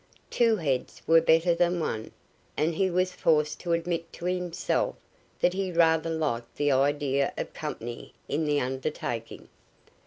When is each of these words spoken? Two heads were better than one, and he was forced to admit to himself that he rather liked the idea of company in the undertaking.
Two 0.31 0.55
heads 0.55 1.03
were 1.05 1.21
better 1.21 1.53
than 1.53 1.79
one, 1.79 2.09
and 2.57 2.73
he 2.73 2.89
was 2.89 3.11
forced 3.11 3.59
to 3.59 3.73
admit 3.73 4.11
to 4.13 4.25
himself 4.25 4.95
that 5.39 5.53
he 5.53 5.71
rather 5.71 6.09
liked 6.09 6.55
the 6.55 6.71
idea 6.71 7.31
of 7.37 7.53
company 7.53 8.11
in 8.27 8.45
the 8.45 8.59
undertaking. 8.59 9.47